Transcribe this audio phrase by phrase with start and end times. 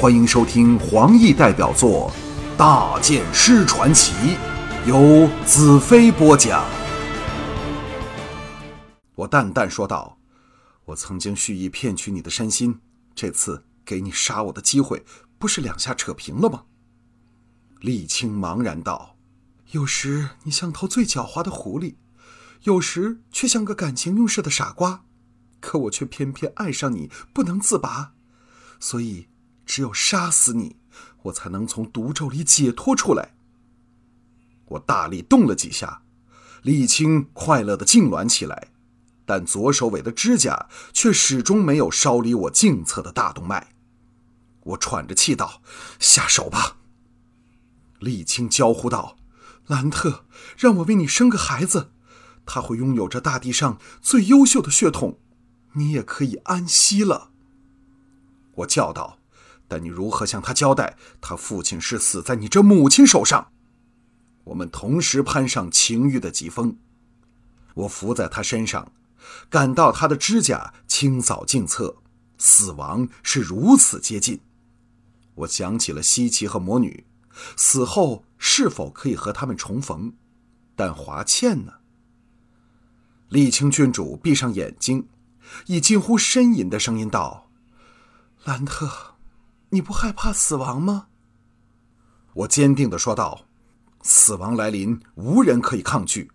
[0.00, 2.08] 欢迎收听黄奕代表作
[2.56, 4.12] 《大剑师传奇》，
[4.88, 6.64] 由子飞播讲。
[9.16, 10.16] 我淡淡说道
[10.86, 12.78] ：“我曾经蓄意骗取你的身心，
[13.12, 15.04] 这次给你杀我的机会，
[15.36, 16.62] 不是两下扯平了吗？”
[17.82, 19.16] 沥青茫然道
[19.72, 21.96] ：“有时你像头最狡猾的狐狸，
[22.62, 25.02] 有时却像个感情用事的傻瓜，
[25.58, 28.12] 可我却偏偏爱上你，不能自拔，
[28.78, 29.26] 所以。”
[29.68, 30.76] 只有杀死你，
[31.24, 33.34] 我才能从毒咒里解脱出来。
[34.64, 36.02] 我大力动了几下，
[36.64, 38.68] 沥青快乐的痉挛起来，
[39.26, 43.74] 但左手尾的指甲却始终没有烧离我颈侧的大动脉。
[44.64, 45.62] 我喘着气道
[46.00, 46.78] ：“下手吧。”
[48.00, 49.18] 沥青娇呼道
[49.68, 50.24] ：“兰特，
[50.56, 51.92] 让我为你生个孩子，
[52.46, 55.18] 他会拥有着大地上最优秀的血统，
[55.74, 57.32] 你也可以安息了。”
[58.56, 59.17] 我叫道。
[59.68, 60.96] 但你如何向他交代？
[61.20, 63.52] 他父亲是死在你这母亲手上。
[64.44, 66.78] 我们同时攀上情欲的疾风，
[67.74, 68.90] 我伏在他身上，
[69.50, 71.98] 感到他的指甲清扫镜侧，
[72.38, 74.40] 死亡是如此接近。
[75.34, 77.04] 我想起了西岐和魔女，
[77.56, 80.14] 死后是否可以和他们重逢？
[80.74, 81.74] 但华倩呢？
[83.30, 85.08] 沥青郡主闭上眼睛，
[85.66, 87.50] 以近乎呻吟的声音道
[88.44, 89.16] ：“兰特。”
[89.70, 91.08] 你不害怕死亡吗？
[92.34, 93.46] 我坚定的说道
[94.02, 96.30] ：“死亡来临，无人可以抗拒。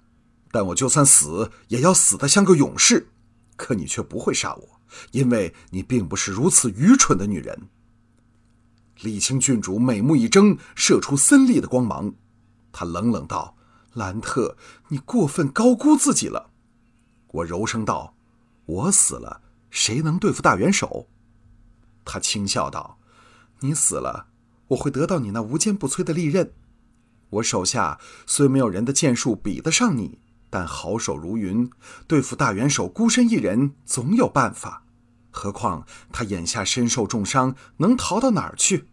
[0.52, 3.10] 但我就算死，也要死得像个勇士。
[3.56, 7.70] 可你却不会杀我，因为你并不是如此愚蠢的女人。”
[9.00, 12.14] 沥青郡主美目一睁，射出森厉的光芒。
[12.72, 13.56] 她冷冷道
[13.94, 14.56] ：“兰特，
[14.90, 16.52] 你过分高估自己了。”
[17.30, 18.16] 我柔声道
[18.66, 21.08] ：“我死了，谁能对付大元首？”
[22.06, 23.00] 她轻笑道。
[23.60, 24.28] 你死了，
[24.70, 26.54] 我会得到你那无坚不摧的利刃。
[27.30, 30.20] 我手下虽没有人的剑术比得上你，
[30.50, 31.70] 但好手如云，
[32.08, 34.86] 对付大元首孤身一人总有办法。
[35.32, 38.88] 何况他眼下身受重伤，能逃到哪儿去？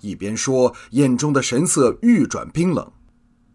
[0.00, 2.92] 一边说，眼中的神色愈转冰冷。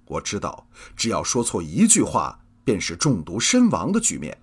[0.05, 4.41] 我知道，只要说错一句话，便是中毒身亡的局面。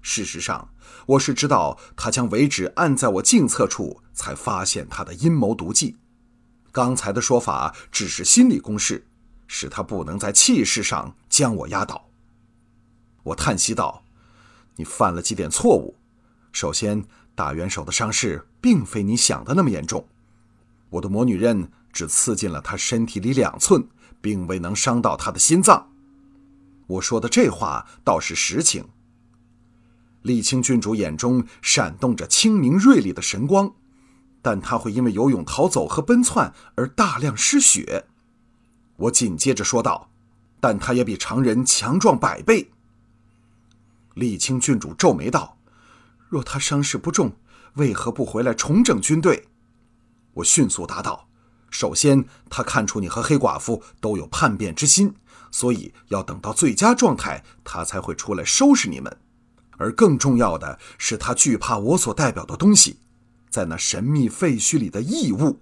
[0.00, 0.70] 事实上，
[1.06, 5.96] 我是知道他将尾指按在我颈侧处，才发现他的阴谋毒计。
[6.72, 9.06] 刚才的说法只是心理攻势，
[9.46, 12.08] 使他不能在气势上将我压倒。
[13.24, 14.04] 我叹息道
[14.76, 15.96] ：“你犯了几点错误。
[16.52, 17.04] 首先，
[17.34, 20.06] 大元首的伤势并非你想的那么严重，
[20.90, 23.86] 我的魔女刃只刺进了他身体里两寸，
[24.20, 25.90] 并未能伤到他的心脏。
[26.86, 28.88] 我说的这话倒是实情。”
[30.24, 33.72] 沥青郡主眼中闪动着清明锐利的神光，
[34.42, 38.06] 但他会因为游泳逃走和奔窜而大量失血。
[38.96, 40.10] 我紧接着说道
[40.60, 42.72] ：“但他也比常人强壮百倍。”
[44.16, 45.56] 沥青郡主皱眉道
[46.28, 47.36] ：“若他伤势不重，
[47.74, 49.46] 为何不回来重整军队？”
[50.34, 51.28] 我迅速答道
[51.70, 55.14] ：“首先，他看出你和黑寡妇都有叛变之心，
[55.52, 59.16] 所以要等到最佳状态，他才会出来收拾你们。”
[59.78, 62.98] 而更重要的是，他惧怕我所代表的东西，
[63.48, 65.60] 在那神秘废墟里的异物。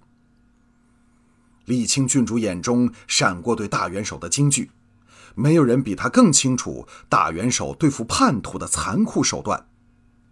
[1.67, 4.71] 沥青郡主眼中闪过对大元首的惊惧，
[5.35, 9.67] 没有人比他更清楚大元首对付叛徒的残酷手段。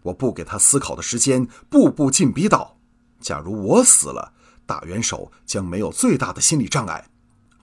[0.04, 2.78] 我不给他思考的时间，步步进逼道：
[3.20, 4.34] 假如我死了，
[4.66, 7.10] 大元首将没有最大的心理障碍，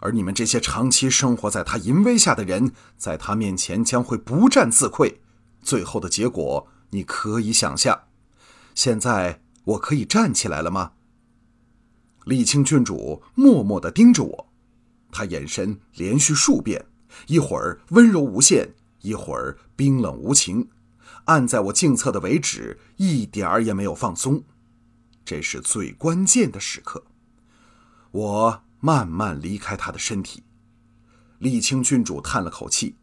[0.01, 5.17] 而你们这些长期生活在他淫威下的人，在他面前将会不战自溃。
[5.63, 8.05] 最后的结果你可以想象。
[8.75, 10.93] 现在我可以站起来了吗？
[12.25, 14.53] 沥青郡主默默地盯着我，
[15.11, 16.87] 她眼神连续数遍，
[17.27, 20.69] 一会儿温柔无限，一会儿冰冷无情，
[21.25, 24.43] 按在我颈侧的尾指一点儿也没有放松。
[25.25, 27.05] 这是最关键的时刻。
[28.11, 30.43] 我慢慢离开她的身体。
[31.41, 32.97] 沥青郡主叹了口气。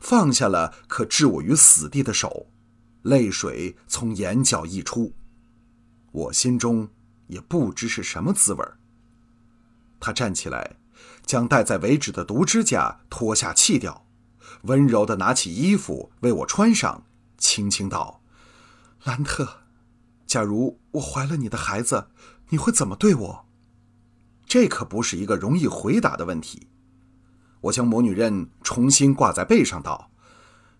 [0.00, 2.46] 放下了可置我于死地的手，
[3.02, 5.12] 泪水从眼角溢出，
[6.12, 6.88] 我心中
[7.28, 8.64] 也不知是什么滋味
[9.98, 10.76] 他站起来，
[11.24, 14.06] 将戴在尾指的毒指甲脱下弃掉，
[14.62, 17.04] 温柔地拿起衣服为我穿上，
[17.38, 18.22] 轻轻道
[19.04, 19.60] ：“兰特，
[20.26, 22.08] 假如我怀了你的孩子，
[22.50, 23.46] 你会怎么对我？”
[24.46, 26.68] 这可不是一个容易回答的问题。
[27.62, 30.10] 我将魔女刃重新挂在背上，道：“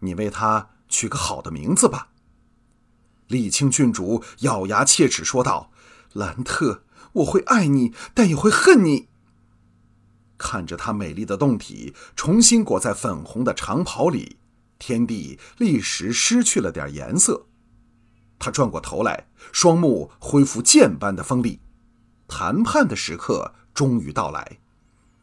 [0.01, 2.09] 你为她取个好的名字吧。”
[3.29, 5.71] 沥青郡主咬牙切齿说道
[6.15, 9.09] ：“兰特，我会爱你，但也会恨你。
[10.39, 14.37] 看着她美丽的胴体重新裹在粉红的长袍里，
[14.79, 17.47] 天地立时失去了点颜色。
[18.39, 21.59] 他转过头来，双目恢复剑般的锋利。
[22.29, 24.59] 谈判的时刻终于到来。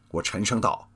[0.09, 0.89] 我沉声道：“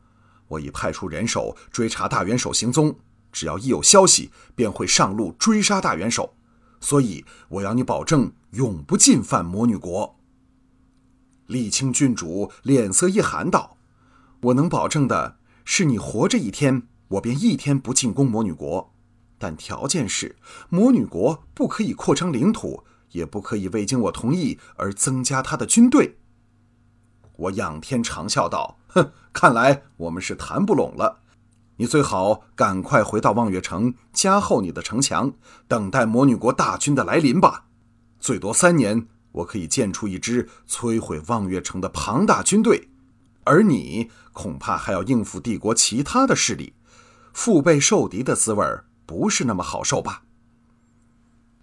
[0.48, 2.96] 我已派出人手追查大元首行踪，
[3.32, 6.36] 只要一有消息，便会上路追杀大元首。
[6.80, 10.16] 所以我要你保证，永不进犯魔女国。”
[11.50, 13.78] 沥青郡主脸色一寒道
[14.44, 18.94] ：“我能保证的是，你活着一天，我便一天不进攻魔女国。
[19.38, 20.36] 但条件是，
[20.70, 26.18] 魔女国不可以扩张领土，也不可以未经我同意而增加他的军队。”
[27.38, 31.22] 我仰天长笑道：“哼，看来我们是谈不拢了。
[31.78, 35.34] 你最好赶快回到望月城，加厚你的城墙，
[35.68, 37.66] 等待魔女国大军的来临吧。
[38.20, 42.90] 最多三年。”我可以建出一支摧毁望月城的庞大军队，
[43.44, 46.74] 而你恐怕还要应付帝国其他的势力，
[47.34, 48.66] 腹背受敌的滋味
[49.06, 50.24] 不是那么好受吧？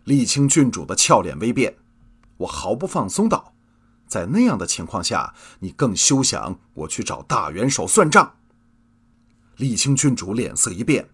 [0.05, 1.79] 沥青郡主的俏脸微变，
[2.37, 3.54] 我毫不放松道
[4.15, 8.37] ：“在那样的情况下，你更休想我去找大元首算账。”
[9.59, 11.11] 沥青郡主脸色一变，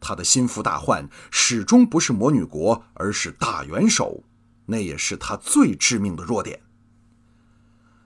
[0.00, 4.24] 她的心腹大患始终不是魔女国，而是大元首。
[4.66, 6.60] 那也是他最致命的弱点。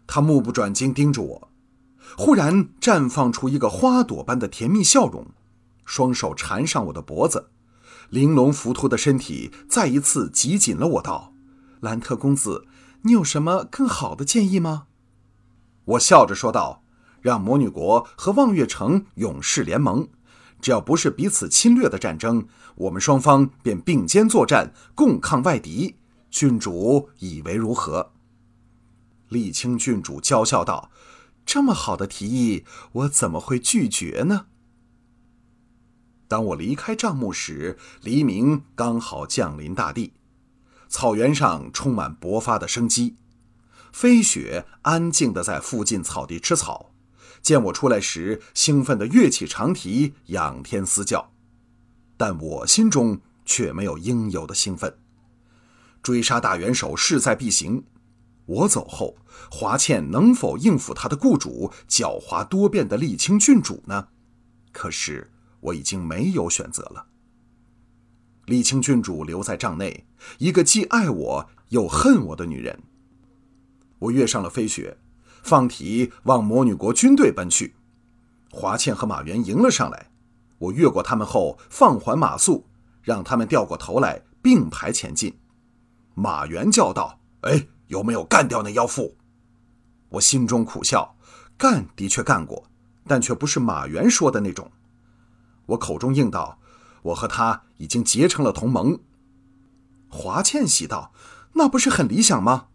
[0.06, 1.50] 他目不转睛盯着我，
[2.19, 5.26] 忽然绽放出一个花朵般的甜蜜笑容，
[5.87, 7.49] 双手缠上我的脖子，
[8.11, 11.32] 玲珑浮凸的身体再一次挤紧了我，道
[11.81, 12.67] ：“兰特公子，
[13.05, 14.89] 你有什么更好的建议吗？”
[15.87, 16.83] 我笑着说道
[17.23, 20.09] ：“让魔女国和望月城勇士联盟，
[20.61, 25.97] 只要不是彼此侵略的战争，我们双方便并肩作战，共抗外敌。”
[26.31, 28.12] 郡主以为如何？
[29.31, 30.91] 沥青郡主娇笑道
[31.47, 34.47] ：“这么好的提议，我怎么会拒绝呢？”
[36.27, 40.15] 当我离开帐幕时，黎明刚好降临大地，
[40.89, 43.17] 草原上充满勃发的生机。
[43.93, 46.93] 飞雪安静地在附近草地吃草，
[47.41, 51.33] 见我出来时，兴奋地跃起长蹄，仰天嘶叫。
[52.17, 54.99] 但我心中却没有应有的兴奋。
[56.03, 57.85] 追杀大元首势在必行，
[58.47, 59.17] 我走后，
[59.51, 64.09] 华倩能否应付她的雇主狡猾多变的沥青郡主呢？
[64.73, 67.07] 可是我已经没有选择了。
[68.46, 70.06] 李青郡主留在帐内，
[70.38, 72.82] 一个既爱我又恨我的女人。
[73.99, 74.99] 我跃上了飞雪，
[75.43, 77.75] 放蹄往魔女国军队奔去。
[78.50, 80.11] 华倩和马元迎了上来，
[80.58, 82.67] 我越过他们后放缓马速，
[83.02, 85.38] 让他们掉过头来并排前进。
[86.14, 89.17] 马元叫道：“哎，有没有干掉那妖妇？”
[90.11, 91.17] 我心中苦笑，
[91.56, 92.64] 干的确干过，
[93.06, 94.70] 但却不是马元说的那种。
[95.67, 96.58] 我口中应道
[97.05, 99.01] ：“我和他已经结成了同盟。”
[100.11, 101.12] 华倩喜道
[101.55, 102.67] ：“那不是很理想吗？”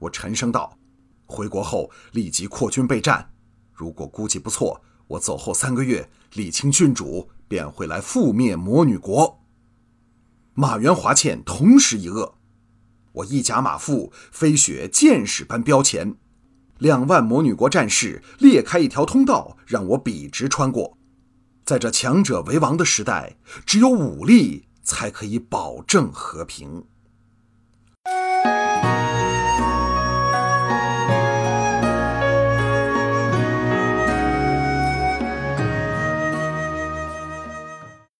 [0.00, 0.78] 我沉声道
[1.26, 3.30] ：“回国后立即扩军备战。
[3.72, 9.40] 如果估计不错，我走后三个月，李清郡主便会来覆灭魔女国。”
[10.54, 12.32] 马原、华倩同时一愕。
[13.12, 16.16] 我一甲马腹，飞雪箭矢般飙前，
[16.78, 20.98] 两万魔女国战士裂开一条通道，让我笔直穿过。
[21.66, 26.84] 在这强者为王的时代，只有武力才可以保证和平。